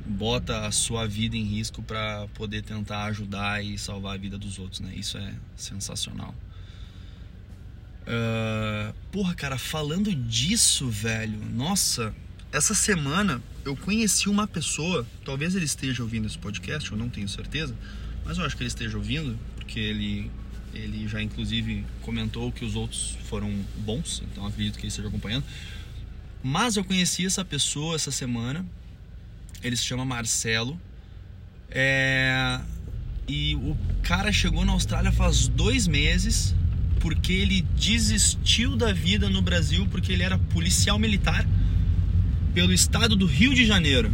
bota 0.07 0.65
a 0.65 0.71
sua 0.71 1.05
vida 1.07 1.37
em 1.37 1.43
risco 1.43 1.83
para 1.83 2.27
poder 2.29 2.63
tentar 2.63 3.03
ajudar 3.05 3.63
e 3.63 3.77
salvar 3.77 4.15
a 4.15 4.17
vida 4.17 4.39
dos 4.39 4.57
outros, 4.57 4.79
né? 4.79 4.91
Isso 4.95 5.19
é 5.19 5.35
sensacional. 5.55 6.33
Uh, 8.07 8.93
porra, 9.11 9.35
cara, 9.35 9.57
falando 9.57 10.15
disso, 10.15 10.89
velho, 10.89 11.37
nossa, 11.53 12.15
essa 12.51 12.73
semana 12.73 13.41
eu 13.65 13.75
conheci 13.75 14.29
uma 14.29 14.47
pessoa, 14.47 15.05
talvez 15.25 15.55
ele 15.55 15.65
esteja 15.65 16.03
ouvindo 16.03 16.25
esse 16.25 16.37
podcast, 16.37 16.89
eu 16.89 16.97
não 16.97 17.09
tenho 17.09 17.27
certeza, 17.27 17.75
mas 18.23 18.37
eu 18.37 18.45
acho 18.45 18.55
que 18.55 18.63
ele 18.63 18.69
esteja 18.69 18.97
ouvindo, 18.97 19.37
porque 19.55 19.79
ele, 19.79 20.31
ele 20.73 21.07
já 21.07 21.21
inclusive 21.21 21.85
comentou 22.01 22.49
que 22.51 22.63
os 22.63 22.75
outros 22.75 23.17
foram 23.25 23.53
bons, 23.79 24.23
então 24.31 24.45
acredito 24.45 24.75
que 24.75 24.81
ele 24.81 24.87
esteja 24.87 25.09
acompanhando. 25.09 25.43
Mas 26.41 26.77
eu 26.77 26.85
conheci 26.85 27.25
essa 27.25 27.43
pessoa 27.43 27.95
essa 27.95 28.11
semana 28.11 28.65
ele 29.63 29.75
se 29.75 29.83
chama 29.83 30.05
Marcelo. 30.05 30.79
É... 31.69 32.59
E 33.27 33.55
o 33.55 33.77
cara 34.03 34.31
chegou 34.31 34.63
na 34.63 34.71
Austrália 34.71 35.11
faz 35.11 35.47
dois 35.47 35.85
meses 35.87 36.55
porque 37.07 37.31
ele 37.31 37.61
desistiu 37.79 38.75
da 38.75 38.91
vida 38.91 39.29
no 39.29 39.41
Brasil 39.41 39.87
porque 39.89 40.11
ele 40.11 40.23
era 40.23 40.37
policial 40.37 40.99
militar 40.99 41.47
pelo 42.53 42.73
estado 42.73 43.15
do 43.15 43.25
Rio 43.25 43.55
de 43.55 43.65
Janeiro. 43.65 44.11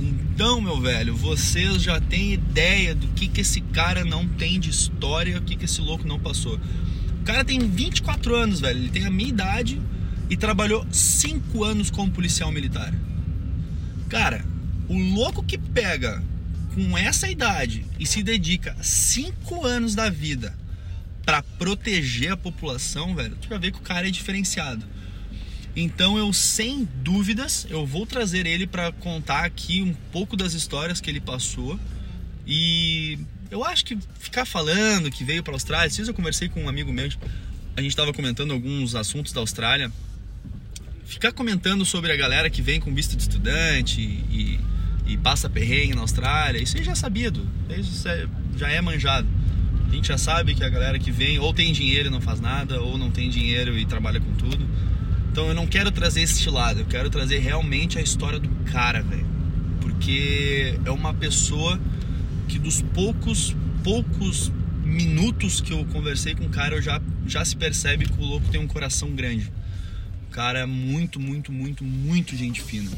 Então, 0.00 0.58
meu 0.62 0.80
velho, 0.80 1.14
vocês 1.14 1.82
já 1.82 2.00
têm 2.00 2.32
ideia 2.32 2.94
do 2.94 3.06
que, 3.08 3.28
que 3.28 3.42
esse 3.42 3.60
cara 3.60 4.02
não 4.02 4.26
tem 4.26 4.58
de 4.58 4.70
história, 4.70 5.36
o 5.36 5.42
que, 5.42 5.56
que 5.56 5.66
esse 5.66 5.82
louco 5.82 6.08
não 6.08 6.18
passou. 6.18 6.58
O 7.20 7.24
cara 7.24 7.44
tem 7.44 7.58
24 7.58 8.34
anos, 8.34 8.60
velho, 8.60 8.78
ele 8.78 8.88
tem 8.88 9.04
a 9.04 9.10
minha 9.10 9.28
idade 9.28 9.78
e 10.30 10.38
trabalhou 10.38 10.86
5 10.90 11.64
anos 11.64 11.90
como 11.90 12.10
policial 12.10 12.50
militar. 12.50 12.94
Cara, 14.08 14.42
o 14.88 14.96
louco 14.96 15.42
que 15.42 15.58
pega 15.58 16.22
com 16.74 16.96
essa 16.96 17.28
idade 17.28 17.84
e 18.00 18.06
se 18.06 18.22
dedica 18.22 18.74
cinco 18.80 19.66
anos 19.66 19.94
da 19.94 20.08
vida 20.08 20.54
para 21.26 21.42
proteger 21.42 22.32
a 22.32 22.36
população, 22.36 23.14
velho, 23.14 23.36
tu 23.36 23.48
já 23.48 23.58
vê 23.58 23.70
que 23.70 23.78
o 23.78 23.82
cara 23.82 24.08
é 24.08 24.10
diferenciado. 24.10 24.86
Então 25.74 26.16
eu 26.16 26.32
sem 26.32 26.88
dúvidas 27.02 27.66
eu 27.68 27.84
vou 27.84 28.06
trazer 28.06 28.46
ele 28.46 28.66
para 28.66 28.92
contar 28.92 29.44
aqui 29.44 29.82
um 29.82 29.92
pouco 30.10 30.36
das 30.36 30.54
histórias 30.54 31.00
que 31.00 31.10
ele 31.10 31.20
passou 31.20 31.78
e 32.46 33.18
eu 33.50 33.62
acho 33.62 33.84
que 33.84 33.98
ficar 34.18 34.46
falando 34.46 35.10
que 35.10 35.22
veio 35.22 35.42
para 35.42 35.52
a 35.52 35.56
Austrália, 35.56 35.90
se 35.90 36.00
eu 36.00 36.14
conversei 36.14 36.48
com 36.48 36.64
um 36.64 36.68
amigo 36.68 36.90
meu, 36.92 37.10
a 37.76 37.82
gente 37.82 37.90
estava 37.90 38.12
comentando 38.14 38.52
alguns 38.52 38.94
assuntos 38.94 39.32
da 39.32 39.40
Austrália, 39.40 39.92
ficar 41.04 41.32
comentando 41.32 41.84
sobre 41.84 42.10
a 42.10 42.16
galera 42.16 42.48
que 42.48 42.62
vem 42.62 42.80
com 42.80 42.94
visto 42.94 43.14
de 43.14 43.22
estudante 43.22 44.00
e 44.00 44.58
e 45.06 45.16
passa 45.16 45.48
perrengue 45.48 45.94
na 45.94 46.00
Austrália, 46.00 46.60
isso 46.60 46.76
aí 46.76 46.82
já 46.82 46.92
é 46.92 46.94
sabido, 46.94 47.46
isso 47.78 48.08
já 48.56 48.68
é 48.68 48.80
manjado. 48.80 49.26
A 49.86 49.94
gente 49.94 50.08
já 50.08 50.18
sabe 50.18 50.54
que 50.54 50.64
a 50.64 50.68
galera 50.68 50.98
que 50.98 51.10
vem 51.10 51.38
ou 51.38 51.54
tem 51.54 51.72
dinheiro 51.72 52.08
e 52.08 52.10
não 52.10 52.20
faz 52.20 52.40
nada, 52.40 52.80
ou 52.80 52.98
não 52.98 53.10
tem 53.10 53.30
dinheiro 53.30 53.78
e 53.78 53.86
trabalha 53.86 54.20
com 54.20 54.32
tudo. 54.34 54.66
Então 55.30 55.48
eu 55.48 55.54
não 55.54 55.66
quero 55.66 55.90
trazer 55.90 56.22
esse 56.22 56.48
lado, 56.50 56.80
eu 56.80 56.86
quero 56.86 57.08
trazer 57.10 57.38
realmente 57.38 57.98
a 57.98 58.02
história 58.02 58.38
do 58.38 58.48
cara, 58.70 59.02
velho. 59.02 59.26
Porque 59.80 60.78
é 60.84 60.90
uma 60.90 61.14
pessoa 61.14 61.78
que 62.48 62.58
dos 62.58 62.82
poucos, 62.82 63.54
poucos 63.84 64.52
minutos 64.84 65.60
que 65.60 65.72
eu 65.72 65.84
conversei 65.86 66.34
com 66.34 66.44
o 66.44 66.48
cara, 66.48 66.76
eu 66.76 66.82
já, 66.82 67.00
já 67.26 67.44
se 67.44 67.56
percebe 67.56 68.06
que 68.06 68.20
o 68.20 68.24
louco 68.24 68.48
tem 68.48 68.60
um 68.60 68.66
coração 68.66 69.10
grande. 69.10 69.52
O 70.28 70.30
cara 70.30 70.60
é 70.60 70.66
muito, 70.66 71.20
muito, 71.20 71.52
muito, 71.52 71.84
muito 71.84 72.36
gente 72.36 72.62
fina. 72.62 72.90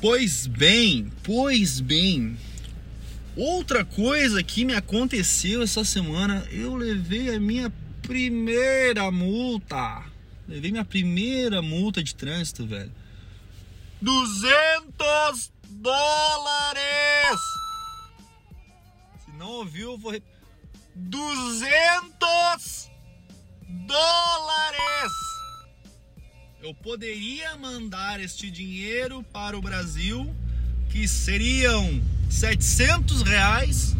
Pois 0.00 0.46
bem, 0.46 1.10
pois 1.24 1.80
bem. 1.80 2.38
Outra 3.34 3.84
coisa 3.84 4.42
que 4.44 4.64
me 4.64 4.74
aconteceu 4.74 5.60
essa 5.62 5.84
semana, 5.84 6.46
eu 6.52 6.76
levei 6.76 7.34
a 7.34 7.40
minha 7.40 7.72
primeira 8.02 9.10
multa. 9.10 10.04
Levei 10.46 10.70
minha 10.70 10.84
primeira 10.84 11.60
multa 11.60 12.00
de 12.02 12.14
trânsito, 12.14 12.64
velho. 12.64 12.92
200 14.00 15.52
dólares! 15.68 17.40
Se 19.24 19.30
não 19.36 19.48
ouviu, 19.48 19.92
eu 19.92 19.98
vou. 19.98 20.22
200 20.94 22.90
dólares! 23.86 25.12
Eu 26.60 26.74
poderia 26.74 27.56
mandar 27.56 28.20
este 28.20 28.50
dinheiro 28.50 29.24
para 29.32 29.56
o 29.56 29.62
Brasil, 29.62 30.34
que 30.90 31.06
seriam 31.06 32.00
700 32.28 33.22
reais, 33.22 33.96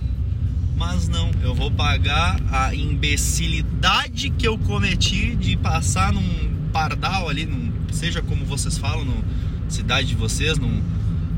mas 0.77 1.07
não, 1.09 1.31
eu 1.41 1.55
vou 1.55 1.71
pagar 1.71 2.37
a 2.51 2.75
imbecilidade 2.75 4.31
que 4.31 4.47
eu 4.47 4.59
cometi 4.59 5.37
de 5.37 5.57
passar 5.57 6.13
num 6.13 6.71
pardal 6.73 7.29
ali, 7.29 7.47
num, 7.47 7.73
seja 7.93 8.21
como 8.23 8.45
vocês 8.45 8.77
falam, 8.77 9.05
na 9.05 9.71
cidade 9.71 10.09
de 10.09 10.15
vocês, 10.17 10.59
num, 10.59 10.83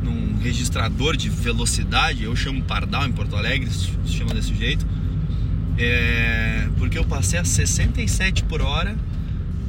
num 0.02 0.38
registrador 0.38 1.16
de 1.18 1.28
velocidade, 1.28 2.24
eu 2.24 2.34
chamo 2.34 2.62
pardal 2.62 3.06
em 3.06 3.12
Porto 3.12 3.36
Alegre, 3.36 3.70
se 3.70 3.90
chama 4.06 4.32
desse 4.32 4.54
jeito, 4.54 4.86
é, 5.76 6.66
porque 6.78 6.98
eu 6.98 7.04
passei 7.04 7.38
a 7.38 7.44
67 7.44 8.44
por 8.44 8.62
hora 8.62 8.96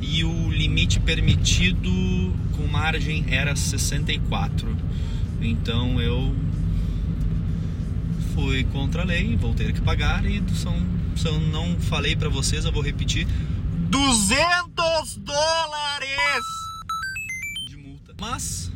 e 0.01 0.24
o 0.24 0.50
limite 0.50 1.00
permitido 1.00 1.91
com 2.55 2.67
margem 2.67 3.25
era 3.29 3.55
64. 3.55 4.75
Então 5.39 6.01
eu 6.01 6.36
fui 8.34 8.63
contra 8.65 9.03
a 9.03 9.05
lei, 9.05 9.36
vou 9.36 9.53
ter 9.53 9.74
que 9.74 9.81
pagar 9.81 10.25
e 10.25 10.41
são, 10.55 10.75
são 11.15 11.39
não 11.39 11.79
falei 11.79 12.15
para 12.15 12.29
vocês, 12.29 12.65
eu 12.65 12.72
vou 12.72 12.81
repetir 12.81 13.27
200 13.89 15.17
dólares 15.17 16.10
de 17.67 17.77
multa. 17.77 18.13
Mas 18.20 18.72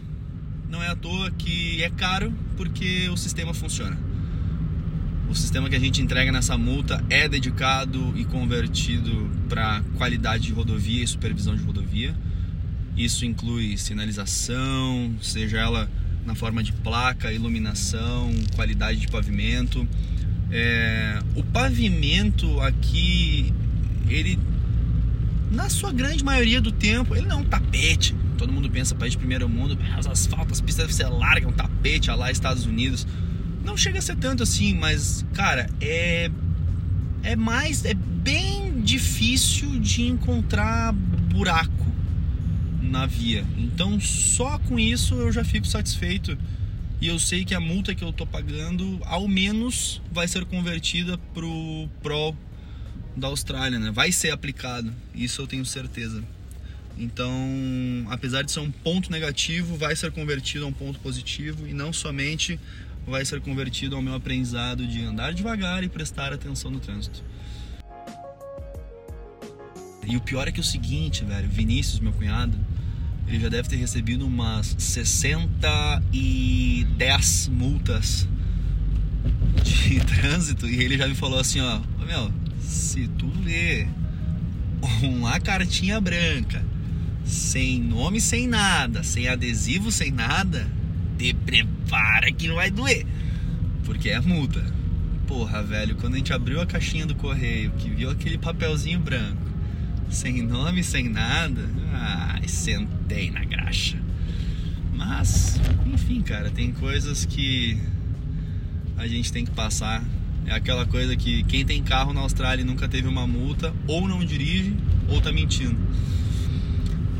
não 0.69 0.83
é 0.83 0.89
à 0.89 0.95
toa 0.95 1.31
que 1.31 1.83
é 1.83 1.89
caro 1.89 2.33
porque 2.57 3.09
o 3.09 3.17
sistema 3.17 3.53
funciona. 3.53 4.14
O 5.29 5.33
sistema 5.33 5.69
que 5.69 5.75
a 5.75 5.79
gente 5.79 6.01
entrega 6.01 6.31
nessa 6.31 6.57
multa 6.57 7.03
é 7.09 7.27
dedicado 7.27 8.13
e 8.15 8.23
convertido 8.25 9.29
para 9.49 9.81
qualidade 9.97 10.45
de 10.45 10.53
rodovia 10.53 11.03
e 11.03 11.07
supervisão 11.07 11.55
de 11.55 11.63
rodovia. 11.63 12.15
Isso 12.95 13.25
inclui 13.25 13.77
sinalização, 13.77 15.13
seja 15.21 15.57
ela 15.57 15.89
na 16.25 16.35
forma 16.35 16.63
de 16.63 16.71
placa, 16.73 17.31
iluminação, 17.31 18.33
qualidade 18.55 18.99
de 18.99 19.07
pavimento. 19.07 19.87
É, 20.51 21.19
o 21.35 21.43
pavimento 21.43 22.59
aqui, 22.61 23.53
ele, 24.07 24.39
na 25.51 25.69
sua 25.69 25.91
grande 25.91 26.23
maioria 26.23 26.61
do 26.61 26.71
tempo, 26.71 27.15
ele 27.15 27.27
não 27.27 27.39
é 27.39 27.41
um 27.41 27.45
tapete. 27.45 28.15
Todo 28.37 28.51
mundo 28.51 28.69
pensa 28.69 28.95
país 28.95 29.13
de 29.13 29.17
primeiro 29.17 29.47
mundo, 29.49 29.77
as 29.97 30.07
asfaltos, 30.07 30.53
as 30.53 30.61
pistas 30.61 30.87
devem 30.87 30.95
ser 30.95 31.07
largas, 31.07 31.49
um 31.49 31.55
tapete, 31.55 32.09
lá 32.11 32.31
Estados 32.31 32.65
Unidos. 32.65 33.07
Não 33.65 33.75
chega 33.75 33.97
a 33.97 34.01
ser 34.01 34.15
tanto 34.15 34.43
assim, 34.43 34.75
mas, 34.75 35.25
cara, 35.33 35.67
é. 35.81 36.29
é 37.23 37.35
mais 37.35 37.83
é 37.83 37.95
bem 37.95 38.79
difícil 38.81 39.79
de 39.79 40.03
encontrar 40.03 40.93
buraco 40.93 41.85
na 42.79 43.07
via. 43.07 43.43
Então 43.57 43.99
só 43.99 44.59
com 44.59 44.79
isso 44.79 45.15
eu 45.15 45.31
já 45.31 45.43
fico 45.43 45.65
satisfeito 45.65 46.37
e 47.01 47.07
eu 47.07 47.17
sei 47.19 47.43
que 47.43 47.55
a 47.55 47.59
multa 47.59 47.93
que 47.93 48.03
eu 48.03 48.13
tô 48.13 48.25
pagando 48.25 48.99
ao 49.03 49.27
menos 49.27 50.01
vai 50.11 50.27
ser 50.27 50.45
convertida 50.45 51.17
pro 51.33 51.89
Pro 52.01 52.35
da 53.17 53.27
Austrália, 53.27 53.79
né? 53.79 53.91
Vai 53.91 54.11
ser 54.11 54.29
aplicado, 54.31 54.93
isso 55.13 55.41
eu 55.41 55.47
tenho 55.47 55.65
certeza. 55.65 56.23
Então, 56.97 57.35
apesar 58.09 58.43
de 58.43 58.51
ser 58.51 58.59
um 58.59 58.71
ponto 58.71 59.11
negativo, 59.11 59.75
vai 59.75 59.95
ser 59.95 60.11
convertido 60.11 60.65
a 60.65 60.67
um 60.67 60.73
ponto 60.73 60.99
positivo 60.99 61.67
e 61.67 61.73
não 61.73 61.91
somente 61.91 62.59
vai 63.05 63.23
ser 63.23 63.39
convertido 63.41 63.95
ao 63.95 64.01
meu 64.01 64.15
aprendizado 64.15 64.85
de 64.85 65.03
andar 65.03 65.33
devagar 65.33 65.83
e 65.83 65.89
prestar 65.89 66.33
atenção 66.33 66.71
no 66.71 66.79
trânsito. 66.79 67.23
E 70.07 70.15
o 70.15 70.21
pior 70.21 70.47
é 70.47 70.51
que 70.51 70.59
é 70.59 70.61
o 70.61 70.65
seguinte, 70.65 71.23
velho, 71.23 71.49
Vinícius, 71.49 71.99
meu 71.99 72.13
cunhado, 72.13 72.57
ele 73.27 73.39
já 73.39 73.49
deve 73.49 73.67
ter 73.67 73.77
recebido 73.77 74.25
umas 74.25 74.75
60 74.77 76.03
e 76.13 76.85
10 76.95 77.47
multas 77.49 78.27
de 79.63 79.99
trânsito 80.05 80.67
e 80.67 80.81
ele 80.81 80.97
já 80.97 81.07
me 81.07 81.15
falou 81.15 81.39
assim, 81.39 81.59
ó, 81.59 81.79
meu, 82.05 82.31
se 82.61 83.07
tu 83.07 83.27
vê 83.27 83.87
uma 85.01 85.39
cartinha 85.39 85.99
branca, 85.99 86.63
sem 87.23 87.79
nome, 87.81 88.21
sem 88.21 88.47
nada, 88.47 89.03
sem 89.03 89.27
adesivo, 89.27 89.91
sem 89.91 90.11
nada, 90.11 90.67
te 91.17 91.33
prepara 91.33 92.31
que 92.31 92.47
não 92.47 92.55
vai 92.55 92.69
doer, 92.69 93.05
porque 93.83 94.09
é 94.09 94.19
multa. 94.19 94.63
Porra, 95.27 95.63
velho, 95.63 95.95
quando 95.95 96.13
a 96.13 96.17
gente 96.17 96.31
abriu 96.33 96.61
a 96.61 96.65
caixinha 96.65 97.05
do 97.05 97.15
correio, 97.15 97.71
que 97.71 97.89
viu 97.89 98.09
aquele 98.09 98.37
papelzinho 98.37 98.99
branco, 98.99 99.41
sem 100.09 100.41
nome, 100.41 100.83
sem 100.83 101.09
nada, 101.09 101.67
ai, 101.91 102.47
sentei 102.47 103.31
na 103.31 103.43
graxa. 103.43 103.97
Mas, 104.93 105.59
enfim, 105.85 106.21
cara, 106.21 106.49
tem 106.49 106.71
coisas 106.71 107.25
que 107.25 107.77
a 108.97 109.07
gente 109.07 109.31
tem 109.31 109.45
que 109.45 109.51
passar. 109.51 110.03
É 110.45 110.53
aquela 110.53 110.85
coisa 110.85 111.15
que 111.15 111.43
quem 111.45 111.65
tem 111.65 111.83
carro 111.83 112.13
na 112.13 112.21
Austrália 112.21 112.61
e 112.61 112.65
nunca 112.65 112.87
teve 112.87 113.07
uma 113.07 113.25
multa, 113.25 113.73
ou 113.87 114.07
não 114.07 114.23
dirige, 114.23 114.75
ou 115.09 115.19
tá 115.19 115.31
mentindo. 115.31 115.75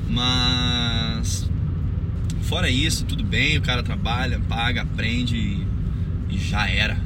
Mas 0.08 1.50
fora 2.46 2.70
isso, 2.70 3.06
tudo 3.06 3.24
bem, 3.24 3.58
o 3.58 3.62
cara 3.62 3.82
trabalha, 3.82 4.40
paga, 4.42 4.84
aprende 4.84 5.36
e, 5.36 6.38
já 6.38 6.70
era. 6.70 6.98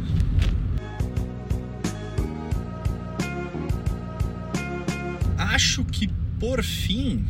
Acho 5.38 5.86
que 5.86 6.10
por 6.40 6.62
fim, 6.62 7.26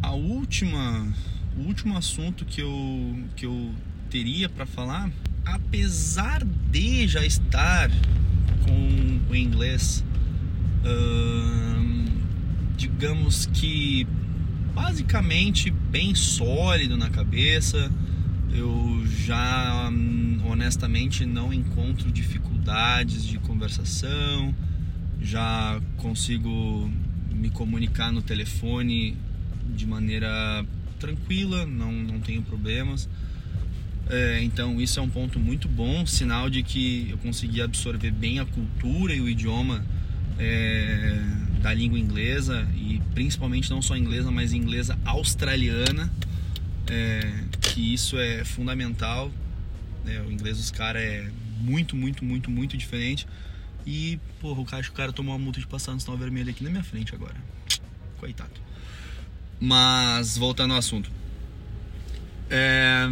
a 0.00 0.12
última, 0.12 1.06
o 1.56 1.62
último 1.62 1.96
assunto 1.96 2.44
que 2.44 2.60
eu, 2.60 3.18
que 3.36 3.44
eu 3.44 3.72
teria 4.08 4.48
para 4.48 4.64
falar, 4.64 5.10
apesar 5.44 6.44
de 6.44 7.08
já 7.08 7.24
estar 7.24 7.90
com 8.64 9.32
o 9.32 9.34
inglês, 9.34 10.04
hum, 10.84 12.04
digamos 12.76 13.46
que 13.46 14.06
basicamente 14.80 15.70
bem 15.70 16.14
sólido 16.14 16.96
na 16.96 17.10
cabeça. 17.10 17.92
Eu 18.50 19.04
já 19.06 19.92
honestamente 20.46 21.26
não 21.26 21.52
encontro 21.52 22.10
dificuldades 22.10 23.24
de 23.24 23.38
conversação, 23.38 24.54
já 25.20 25.78
consigo 25.98 26.90
me 27.30 27.50
comunicar 27.50 28.10
no 28.10 28.22
telefone 28.22 29.16
de 29.76 29.86
maneira 29.86 30.64
tranquila, 30.98 31.66
não, 31.66 31.92
não 31.92 32.18
tenho 32.18 32.42
problemas. 32.42 33.08
É, 34.08 34.42
então 34.42 34.80
isso 34.80 34.98
é 34.98 35.02
um 35.02 35.10
ponto 35.10 35.38
muito 35.38 35.68
bom, 35.68 36.06
sinal 36.06 36.48
de 36.48 36.62
que 36.62 37.08
eu 37.10 37.18
consegui 37.18 37.60
absorver 37.60 38.10
bem 38.10 38.40
a 38.40 38.46
cultura 38.46 39.14
e 39.14 39.20
o 39.20 39.28
idioma 39.28 39.84
é, 40.38 41.22
da 41.60 41.72
língua 41.72 41.98
inglesa 41.98 42.66
e 42.74 42.99
principalmente 43.14 43.70
não 43.70 43.82
só 43.82 43.96
inglesa, 43.96 44.30
mas 44.30 44.52
inglesa 44.52 44.98
australiana, 45.04 46.12
é, 46.86 47.44
que 47.60 47.94
isso 47.94 48.18
é 48.18 48.44
fundamental. 48.44 49.30
É, 50.06 50.20
o 50.20 50.30
inglês 50.30 50.56
dos 50.56 50.70
caras 50.70 51.02
é 51.02 51.30
muito, 51.60 51.94
muito, 51.94 52.24
muito, 52.24 52.50
muito 52.50 52.76
diferente. 52.76 53.26
E, 53.86 54.18
porra, 54.40 54.60
o 54.60 54.64
cara, 54.64 54.82
o 54.86 54.92
cara 54.92 55.12
tomou 55.12 55.34
uma 55.34 55.42
multa 55.42 55.60
de 55.60 55.66
passar 55.66 55.92
no 55.92 56.00
sinal 56.00 56.16
vermelho 56.16 56.50
aqui 56.50 56.64
na 56.64 56.70
minha 56.70 56.84
frente 56.84 57.14
agora. 57.14 57.36
Coitado. 58.18 58.52
Mas, 59.58 60.36
voltando 60.36 60.72
ao 60.72 60.78
assunto. 60.78 61.10
É, 62.48 63.06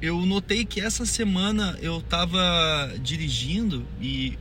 eu 0.00 0.24
notei 0.24 0.64
que 0.64 0.80
essa 0.80 1.04
semana 1.04 1.78
eu 1.80 2.00
tava 2.00 2.94
dirigindo 3.02 3.86
e 4.00 4.38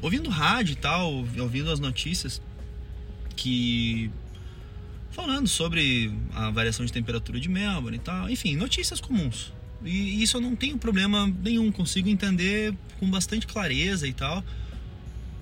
ouvindo 0.00 0.28
rádio 0.30 0.72
e 0.72 0.76
tal, 0.76 1.12
ouvindo 1.38 1.70
as 1.70 1.78
notícias 1.78 2.40
que 3.32 4.10
falando 5.10 5.46
sobre 5.46 6.12
a 6.34 6.50
variação 6.50 6.84
de 6.84 6.92
temperatura 6.92 7.38
de 7.38 7.48
Melbourne 7.48 7.96
e 7.96 8.00
tal, 8.00 8.30
enfim, 8.30 8.56
notícias 8.56 9.00
comuns. 9.00 9.52
E 9.84 10.22
isso 10.22 10.36
eu 10.36 10.40
não 10.40 10.56
tenho 10.56 10.78
problema 10.78 11.26
nenhum, 11.42 11.70
consigo 11.70 12.08
entender 12.08 12.74
com 12.98 13.10
bastante 13.10 13.46
clareza 13.46 14.06
e 14.06 14.12
tal. 14.12 14.44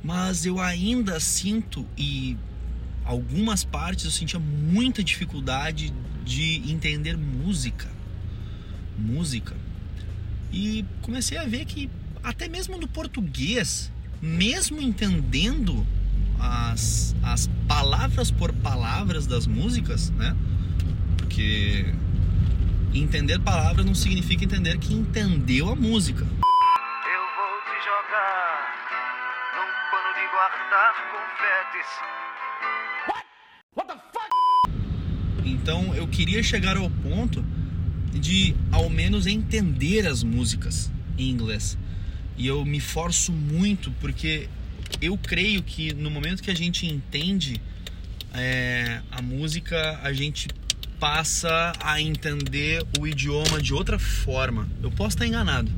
Mas 0.02 0.46
eu 0.46 0.58
ainda 0.60 1.20
sinto 1.20 1.86
e 1.96 2.36
algumas 3.04 3.64
partes 3.64 4.06
eu 4.06 4.10
sentia 4.10 4.40
muita 4.40 5.04
dificuldade 5.04 5.92
de 6.24 6.62
entender 6.70 7.16
música. 7.16 7.88
Música. 8.98 9.56
E 10.52 10.84
comecei 11.02 11.38
a 11.38 11.44
ver 11.44 11.64
que 11.66 11.90
até 12.22 12.48
mesmo 12.48 12.78
no 12.78 12.88
português 12.88 13.90
mesmo 14.20 14.80
entendendo 14.80 15.86
as, 16.40 17.14
as 17.22 17.48
palavras 17.68 18.30
por 18.30 18.52
palavras 18.52 19.26
das 19.26 19.46
músicas, 19.46 20.10
né? 20.10 20.36
Porque 21.18 21.94
entender 22.94 23.38
palavras 23.40 23.84
não 23.84 23.94
significa 23.94 24.44
entender 24.44 24.78
que 24.78 24.92
entendeu 24.92 25.68
a 25.68 25.76
música. 25.76 26.24
Eu 26.24 27.22
vou 27.36 27.52
te 27.66 27.76
jogar 27.84 28.74
num 29.54 29.70
pano 29.90 30.14
de 30.14 30.26
guardar 30.32 30.94
confetes. 31.12 31.88
What? 33.08 33.26
What 33.76 33.88
the 33.88 33.98
fuck? 34.12 34.30
Então 35.44 35.94
eu 35.94 36.08
queria 36.08 36.42
chegar 36.42 36.76
ao 36.76 36.90
ponto 36.90 37.44
de 38.12 38.56
ao 38.72 38.90
menos 38.90 39.26
entender 39.26 40.06
as 40.06 40.22
músicas 40.22 40.90
em 41.16 41.30
inglês. 41.30 41.78
E 42.36 42.46
eu 42.46 42.64
me 42.64 42.80
forço 42.80 43.32
muito 43.32 43.90
porque 44.00 44.48
eu 45.00 45.16
creio 45.16 45.62
que 45.62 45.94
no 45.94 46.10
momento 46.10 46.42
que 46.42 46.50
a 46.50 46.54
gente 46.54 46.86
entende 46.86 47.60
é, 48.34 49.00
a 49.10 49.22
música, 49.22 49.98
a 50.02 50.12
gente 50.12 50.48
passa 50.98 51.72
a 51.80 52.00
entender 52.00 52.84
o 52.98 53.06
idioma 53.06 53.60
de 53.60 53.72
outra 53.72 53.98
forma. 53.98 54.68
Eu 54.82 54.90
posso 54.90 55.16
estar 55.16 55.26
enganado, 55.26 55.72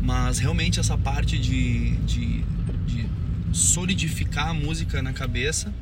mas 0.00 0.38
realmente 0.38 0.80
essa 0.80 0.96
parte 0.96 1.38
de, 1.38 1.96
de, 1.98 2.42
de 2.86 3.08
solidificar 3.52 4.48
a 4.48 4.54
música 4.54 5.02
na 5.02 5.12
cabeça 5.12 5.72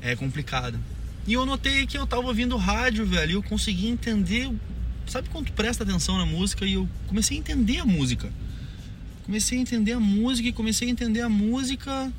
é 0.00 0.14
complicada. 0.14 0.78
E 1.26 1.32
eu 1.32 1.44
notei 1.44 1.86
que 1.86 1.98
eu 1.98 2.06
tava 2.06 2.26
ouvindo 2.26 2.56
rádio, 2.56 3.04
velho, 3.04 3.30
e 3.30 3.34
eu 3.34 3.42
consegui 3.42 3.88
entender. 3.88 4.50
Sabe 5.06 5.28
quando 5.28 5.50
presta 5.52 5.82
atenção 5.82 6.16
na 6.16 6.26
música 6.26 6.64
e 6.64 6.74
eu 6.74 6.88
comecei 7.08 7.36
a 7.36 7.40
entender 7.40 7.78
a 7.78 7.84
música 7.84 8.30
comecei 9.24 9.58
a 9.58 9.60
entender 9.60 9.92
a 9.92 10.00
música 10.00 10.48
e 10.48 10.52
comecei 10.52 10.88
a 10.88 10.90
entender 10.90 11.20
a 11.20 11.28
música. 11.28 12.12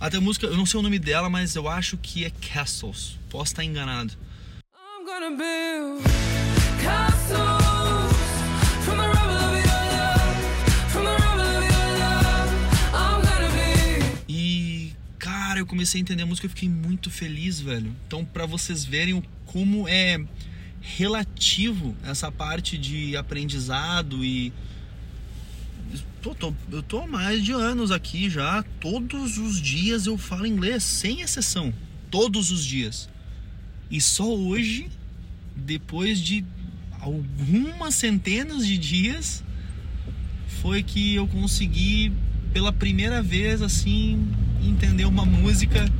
Até 0.00 0.16
a 0.16 0.20
música, 0.20 0.46
eu 0.46 0.56
não 0.56 0.66
sei 0.66 0.80
o 0.80 0.82
nome 0.82 0.98
dela, 0.98 1.28
mas 1.28 1.54
eu 1.54 1.68
acho 1.68 1.96
que 1.96 2.24
é 2.24 2.30
Castles. 2.30 3.18
Posso 3.28 3.52
estar 3.52 3.64
enganado. 3.64 4.12
E 14.28 14.92
cara, 15.18 15.60
eu 15.60 15.66
comecei 15.66 16.00
a 16.00 16.02
entender 16.02 16.22
a 16.22 16.26
música 16.26 16.46
e 16.46 16.50
fiquei 16.50 16.68
muito 16.68 17.10
feliz, 17.10 17.60
velho. 17.60 17.94
Então, 18.06 18.24
para 18.24 18.46
vocês 18.46 18.84
verem 18.84 19.22
como 19.46 19.88
é 19.88 20.18
relativo 20.80 21.94
essa 22.02 22.32
parte 22.32 22.78
de 22.78 23.16
aprendizado 23.16 24.24
e 24.24 24.52
Tô, 26.22 26.54
eu 26.70 26.82
tô 26.82 27.00
há 27.00 27.06
mais 27.06 27.42
de 27.42 27.52
anos 27.52 27.90
aqui 27.90 28.28
já. 28.28 28.62
Todos 28.80 29.38
os 29.38 29.60
dias 29.60 30.06
eu 30.06 30.18
falo 30.18 30.46
inglês, 30.46 30.82
sem 30.82 31.20
exceção. 31.20 31.72
Todos 32.10 32.50
os 32.50 32.64
dias. 32.64 33.08
E 33.90 34.00
só 34.00 34.28
hoje, 34.28 34.88
depois 35.56 36.20
de 36.20 36.44
algumas 37.00 37.94
centenas 37.94 38.66
de 38.66 38.76
dias, 38.76 39.42
foi 40.60 40.82
que 40.82 41.14
eu 41.14 41.26
consegui 41.26 42.12
pela 42.52 42.72
primeira 42.72 43.22
vez 43.22 43.62
assim 43.62 44.28
entender 44.62 45.06
uma 45.06 45.24
música 45.24 45.90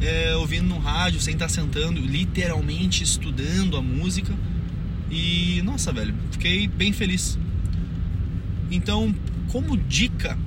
é, 0.00 0.34
ouvindo 0.36 0.68
no 0.68 0.78
rádio, 0.78 1.20
sem 1.20 1.34
estar 1.34 1.48
sentando, 1.48 2.00
literalmente 2.00 3.02
estudando 3.02 3.76
a 3.76 3.82
música. 3.82 4.34
E 5.10 5.60
nossa, 5.62 5.92
velho, 5.92 6.14
fiquei 6.30 6.66
bem 6.66 6.92
feliz. 6.92 7.38
Então, 8.70 9.14
como 9.48 9.76
dica 9.76 10.38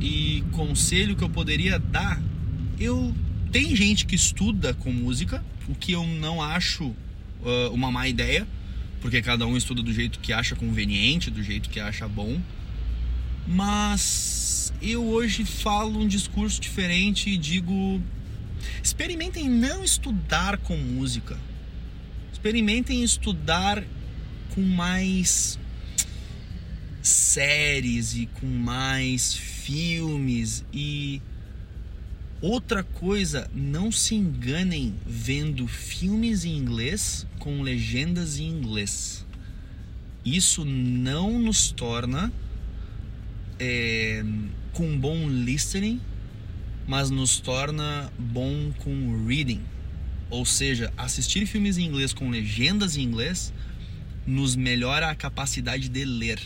e 0.00 0.44
conselho 0.52 1.16
que 1.16 1.24
eu 1.24 1.30
poderia 1.30 1.78
dar, 1.78 2.20
eu 2.78 3.14
tem 3.50 3.74
gente 3.74 4.04
que 4.04 4.14
estuda 4.14 4.74
com 4.74 4.92
música, 4.92 5.42
o 5.68 5.74
que 5.74 5.92
eu 5.92 6.06
não 6.06 6.42
acho 6.42 6.84
uh, 6.84 7.72
uma 7.72 7.90
má 7.90 8.06
ideia, 8.06 8.46
porque 9.00 9.22
cada 9.22 9.46
um 9.46 9.56
estuda 9.56 9.82
do 9.82 9.92
jeito 9.92 10.18
que 10.18 10.32
acha 10.32 10.54
conveniente, 10.54 11.30
do 11.30 11.42
jeito 11.42 11.70
que 11.70 11.80
acha 11.80 12.06
bom. 12.06 12.38
Mas 13.46 14.72
eu 14.82 15.04
hoje 15.06 15.44
falo 15.44 16.00
um 16.00 16.06
discurso 16.06 16.60
diferente 16.60 17.30
e 17.30 17.38
digo: 17.38 18.02
experimentem 18.82 19.48
não 19.48 19.82
estudar 19.82 20.58
com 20.58 20.76
música. 20.76 21.38
Experimentem 22.32 23.02
estudar 23.02 23.82
com 24.54 24.60
mais 24.60 25.58
séries 27.08 28.14
e 28.14 28.26
com 28.26 28.46
mais 28.46 29.34
filmes 29.34 30.64
e 30.72 31.20
outra 32.40 32.82
coisa, 32.82 33.50
não 33.54 33.90
se 33.90 34.14
enganem 34.14 34.94
vendo 35.06 35.66
filmes 35.66 36.44
em 36.44 36.56
inglês 36.56 37.26
com 37.38 37.62
legendas 37.62 38.38
em 38.38 38.48
inglês. 38.48 39.26
Isso 40.24 40.64
não 40.64 41.38
nos 41.38 41.70
torna 41.72 42.32
é, 43.58 44.24
com 44.72 44.98
bom 44.98 45.28
listening, 45.28 46.00
mas 46.86 47.10
nos 47.10 47.40
torna 47.40 48.12
bom 48.18 48.72
com 48.78 49.26
reading. 49.26 49.62
Ou 50.30 50.44
seja, 50.44 50.92
assistir 50.96 51.46
filmes 51.46 51.78
em 51.78 51.84
inglês 51.84 52.12
com 52.12 52.30
legendas 52.30 52.96
em 52.96 53.02
inglês 53.02 53.52
nos 54.26 54.54
melhora 54.54 55.08
a 55.08 55.14
capacidade 55.14 55.88
de 55.88 56.04
ler, 56.04 56.38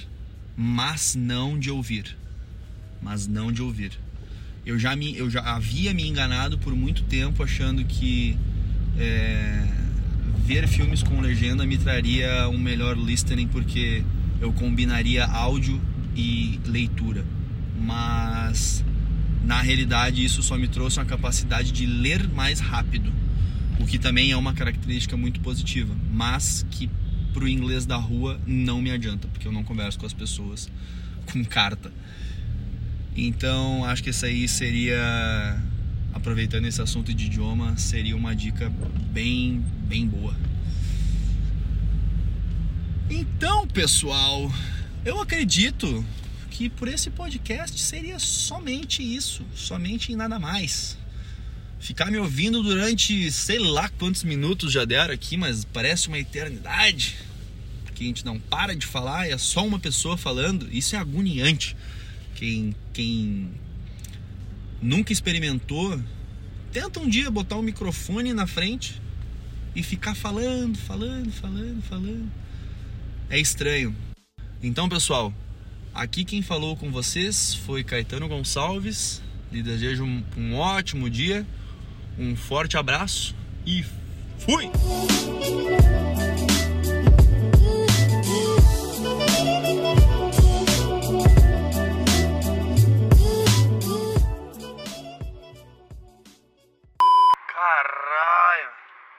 mas 0.62 1.16
não 1.16 1.58
de 1.58 1.72
ouvir. 1.72 2.16
Mas 3.02 3.26
não 3.26 3.50
de 3.50 3.60
ouvir. 3.60 3.98
Eu 4.64 4.78
já, 4.78 4.94
me, 4.94 5.16
eu 5.16 5.28
já 5.28 5.40
havia 5.40 5.92
me 5.92 6.06
enganado 6.06 6.56
por 6.56 6.72
muito 6.76 7.02
tempo 7.02 7.42
achando 7.42 7.84
que 7.84 8.38
é, 8.96 9.66
ver 10.44 10.68
filmes 10.68 11.02
com 11.02 11.20
legenda 11.20 11.66
me 11.66 11.76
traria 11.76 12.48
um 12.48 12.58
melhor 12.58 12.96
listening 12.96 13.48
porque 13.48 14.04
eu 14.40 14.52
combinaria 14.52 15.26
áudio 15.26 15.80
e 16.14 16.60
leitura. 16.64 17.24
Mas 17.76 18.84
na 19.44 19.60
realidade 19.60 20.24
isso 20.24 20.44
só 20.44 20.56
me 20.56 20.68
trouxe 20.68 21.00
uma 21.00 21.06
capacidade 21.06 21.72
de 21.72 21.86
ler 21.86 22.28
mais 22.28 22.60
rápido, 22.60 23.12
o 23.80 23.84
que 23.84 23.98
também 23.98 24.30
é 24.30 24.36
uma 24.36 24.52
característica 24.52 25.16
muito 25.16 25.40
positiva, 25.40 25.92
mas 26.12 26.64
que 26.70 26.88
pro 27.32 27.48
inglês 27.48 27.86
da 27.86 27.96
rua 27.96 28.40
não 28.46 28.80
me 28.80 28.90
adianta, 28.90 29.28
porque 29.28 29.46
eu 29.46 29.52
não 29.52 29.64
converso 29.64 29.98
com 29.98 30.06
as 30.06 30.12
pessoas 30.12 30.70
com 31.32 31.44
carta. 31.44 31.92
Então, 33.16 33.84
acho 33.84 34.02
que 34.02 34.10
isso 34.10 34.24
aí 34.24 34.48
seria 34.48 35.60
aproveitando 36.12 36.66
esse 36.66 36.80
assunto 36.80 37.12
de 37.12 37.26
idioma, 37.26 37.76
seria 37.76 38.16
uma 38.16 38.34
dica 38.34 38.70
bem, 39.12 39.64
bem 39.86 40.06
boa. 40.06 40.34
Então, 43.10 43.66
pessoal, 43.66 44.50
eu 45.04 45.20
acredito 45.20 46.04
que 46.50 46.68
por 46.68 46.88
esse 46.88 47.10
podcast 47.10 47.78
seria 47.80 48.18
somente 48.18 49.02
isso, 49.02 49.44
somente 49.54 50.12
e 50.12 50.16
nada 50.16 50.38
mais. 50.38 50.96
Ficar 51.82 52.12
me 52.12 52.16
ouvindo 52.16 52.62
durante 52.62 53.28
sei 53.32 53.58
lá 53.58 53.88
quantos 53.88 54.22
minutos 54.22 54.70
já 54.70 54.84
deram 54.84 55.12
aqui, 55.12 55.36
mas 55.36 55.64
parece 55.64 56.06
uma 56.06 56.16
eternidade. 56.16 57.16
Porque 57.82 58.04
a 58.04 58.06
gente 58.06 58.24
não 58.24 58.38
para 58.38 58.76
de 58.76 58.86
falar, 58.86 59.28
é 59.28 59.36
só 59.36 59.66
uma 59.66 59.80
pessoa 59.80 60.16
falando, 60.16 60.68
isso 60.72 60.94
é 60.94 60.98
agoniante. 61.00 61.76
Quem, 62.36 62.72
quem 62.92 63.50
nunca 64.80 65.12
experimentou, 65.12 66.00
tenta 66.70 67.00
um 67.00 67.08
dia 67.08 67.28
botar 67.32 67.56
um 67.56 67.62
microfone 67.62 68.32
na 68.32 68.46
frente 68.46 69.02
e 69.74 69.82
ficar 69.82 70.14
falando, 70.14 70.78
falando, 70.78 71.32
falando, 71.32 71.82
falando. 71.82 72.30
É 73.28 73.40
estranho. 73.40 73.92
Então, 74.62 74.88
pessoal, 74.88 75.34
aqui 75.92 76.24
quem 76.24 76.42
falou 76.42 76.76
com 76.76 76.92
vocês 76.92 77.56
foi 77.66 77.82
Caetano 77.82 78.28
Gonçalves. 78.28 79.20
Lhe 79.50 79.64
desejo 79.64 80.04
um 80.04 80.54
ótimo 80.54 81.10
dia, 81.10 81.44
um 82.18 82.36
forte 82.36 82.76
abraço 82.76 83.34
e 83.66 83.82
fui! 84.38 84.70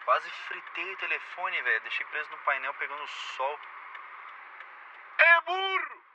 Quase 0.06 0.30
fritei 0.48 0.94
o 0.94 0.98
telefone, 0.98 1.62
velho. 1.64 1.82
Deixei 1.82 2.06
preso 2.06 2.30
no 2.30 2.38
painel 2.46 2.74
pegando 2.76 3.08
sol. 3.36 3.60
É 5.18 5.42
burro! 5.42 6.13